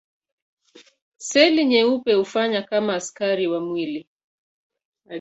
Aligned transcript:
Seli 1.17 1.63
nyeupe 1.65 2.13
hufanya 2.13 2.61
kama 2.61 2.93
askari 2.95 3.47
wa 3.47 3.59
mwili. 3.59 4.09